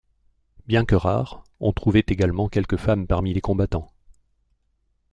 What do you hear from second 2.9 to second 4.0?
parmi les combattants.